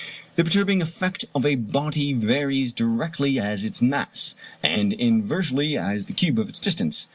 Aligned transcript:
The 0.35 0.43
perturbing 0.43 0.81
effect 0.81 1.25
of 1.35 1.45
a 1.45 1.53
body 1.53 2.11
varies 2.13 2.73
directly 2.73 3.39
as 3.39 3.63
its 3.63 3.83
mass, 3.83 4.35
and 4.63 4.93
inversely 4.93 5.77
as 5.77 6.07
the 6.07 6.13
cube 6.13 6.39
of 6.39 6.49
its 6.49 6.59
distance. 6.59 7.05